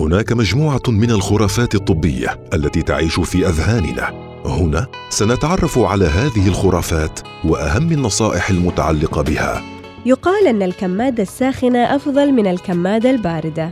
[0.00, 4.10] هناك مجموعة من الخرافات الطبية التي تعيش في أذهاننا.
[4.46, 9.62] هنا سنتعرف على هذه الخرافات وأهم النصائح المتعلقة بها.
[10.06, 13.70] يقال أن الكمادة الساخنة أفضل من الكمادة الباردة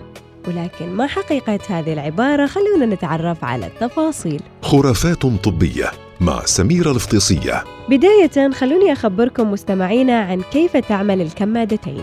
[0.48, 4.40] ولكن ما حقيقة هذه العبارة؟ خلونا نتعرف على التفاصيل.
[4.62, 5.90] خرافات طبية
[6.20, 12.02] مع سميره الفطيسيه بداية خلوني أخبركم مستمعينا عن كيف تعمل الكمادتين.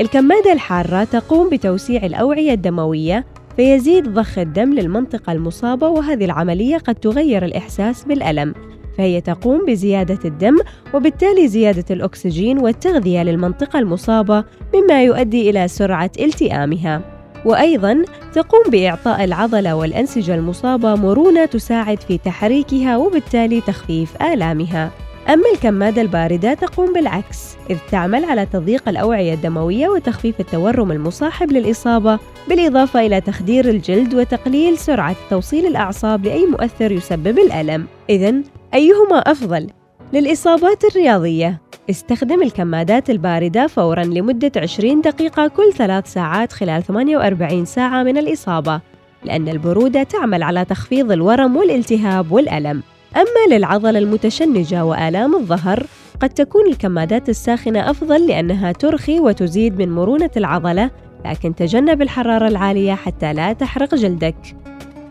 [0.00, 3.24] الكمادة الحارة تقوم بتوسيع الأوعية الدموية
[3.56, 8.54] فيزيد ضخ الدم للمنطقة المصابة وهذه العملية قد تغير الإحساس بالألم
[8.98, 10.56] فهي تقوم بزيادة الدم
[10.94, 17.02] وبالتالي زيادة الأكسجين والتغذية للمنطقة المصابة مما يؤدي إلى سرعة التئامها.
[17.44, 18.02] وأيضاً
[18.32, 24.90] تقوم بإعطاء العضلة والأنسجة المصابة مرونة تساعد في تحريكها وبالتالي تخفيف آلامها.
[25.28, 32.18] أما الكمادة الباردة تقوم بالعكس إذ تعمل على تضييق الأوعية الدموية وتخفيف التورم المصاحب للإصابة
[32.48, 37.86] بالإضافة إلى تخدير الجلد وتقليل سرعة توصيل الأعصاب لأي مؤثر يسبب الألم.
[38.10, 38.34] إذا
[38.74, 39.66] أيهما أفضل؟
[40.12, 41.60] للإصابات الرياضية.
[41.90, 48.80] استخدم الكمادات الباردة فوراً لمدة 20 دقيقة كل ثلاث ساعات خلال 48 ساعة من الإصابة
[49.24, 52.82] لأن البرودة تعمل على تخفيض الورم والالتهاب والألم.
[53.16, 55.86] أما للعضلة المتشنجة وآلام الظهر
[56.20, 60.90] قد تكون الكمادات الساخنة أفضل لأنها ترخي وتزيد من مرونة العضلة
[61.24, 64.36] لكن تجنب الحرارة العالية حتى لا تحرق جلدك.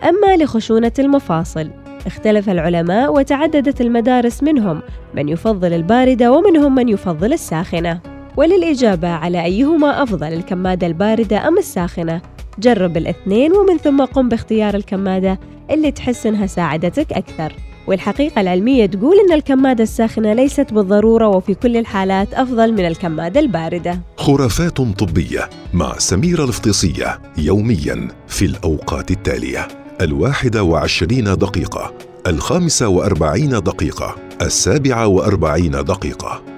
[0.03, 1.69] أما لخشونة المفاصل
[2.05, 4.81] اختلف العلماء وتعددت المدارس منهم
[5.15, 7.99] من يفضل الباردة ومنهم من يفضل الساخنة.
[8.37, 12.21] وللإجابة على أيهما أفضل الكمادة الباردة أم الساخنة؟
[12.59, 15.39] جرب الاثنين ومن ثم قم باختيار الكمادة
[15.71, 17.53] اللي تحس إنها ساعدتك أكثر.
[17.87, 23.99] والحقيقة العلمية تقول إن الكمادة الساخنة ليست بالضرورة وفي كل الحالات أفضل من الكمادة الباردة.
[24.17, 29.67] خرافات طبية مع سميره الفطيسيه يوميا في الأوقات التالية.
[30.01, 31.93] الواحده وعشرين دقيقة
[32.27, 36.50] الخامسة وأربعين دقيقة السابعة وأربعين دقيقة.